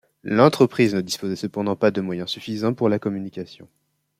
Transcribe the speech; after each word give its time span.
L'entreprise 0.23 0.95
ne 0.95 1.01
disposait 1.01 1.35
cependant 1.35 1.75
pas 1.75 1.91
de 1.91 2.01
moyens 2.01 2.31
suffisants 2.31 2.73
pour 2.73 2.89
la 2.89 2.97
communication. 2.97 3.67